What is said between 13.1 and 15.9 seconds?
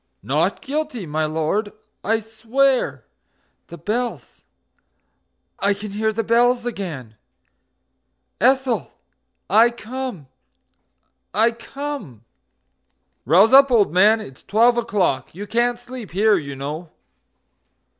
"Rouse up, old man, it's twelve o'clock. You can't